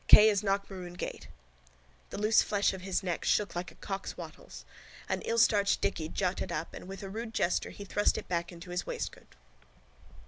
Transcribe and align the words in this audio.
K 0.07 0.29
is 0.29 0.41
Knockmaroon 0.41 0.97
gate. 0.97 1.27
The 2.09 2.17
loose 2.17 2.41
flesh 2.41 2.73
of 2.73 2.81
his 2.81 3.03
neck 3.03 3.23
shook 3.23 3.55
like 3.55 3.69
a 3.71 3.75
cock's 3.75 4.17
wattles. 4.17 4.65
An 5.07 5.21
illstarched 5.21 5.79
dicky 5.79 6.09
jutted 6.09 6.51
up 6.51 6.73
and 6.73 6.87
with 6.87 7.03
a 7.03 7.07
rude 7.09 7.35
gesture 7.35 7.69
he 7.69 7.85
thrust 7.85 8.17
it 8.17 8.27
back 8.27 8.51
into 8.51 8.71
his 8.71 8.87
waistcoat. 8.87 9.35